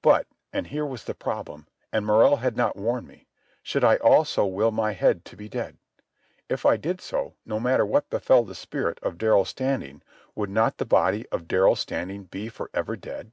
But—and 0.00 0.68
here 0.68 0.86
was 0.86 1.04
the 1.04 1.12
problem, 1.14 1.66
and 1.92 2.06
Morrell 2.06 2.36
had 2.36 2.56
not 2.56 2.76
warned 2.76 3.06
me: 3.06 3.26
should 3.62 3.84
I 3.84 3.96
also 3.96 4.46
will 4.46 4.70
my 4.70 4.92
head 4.92 5.22
to 5.26 5.36
be 5.36 5.50
dead? 5.50 5.76
If 6.48 6.64
I 6.64 6.78
did 6.78 6.98
so, 7.02 7.34
no 7.44 7.60
matter 7.60 7.84
what 7.84 8.08
befell 8.08 8.42
the 8.42 8.54
spirit 8.54 8.98
of 9.02 9.18
Darrell 9.18 9.44
Standing, 9.44 10.00
would 10.34 10.48
not 10.48 10.78
the 10.78 10.86
body 10.86 11.26
of 11.28 11.46
Darrell 11.46 11.76
Standing 11.76 12.22
be 12.24 12.48
for 12.48 12.70
ever 12.72 12.96
dead? 12.96 13.32